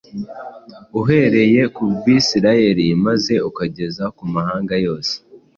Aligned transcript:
uhereye 1.01 1.61
ku 1.75 1.83
Bisirayeli 2.03 2.85
maze 3.05 3.33
ukageza 3.49 4.03
mu 4.17 4.25
mahanga 4.35 4.73
yose, 4.85 5.13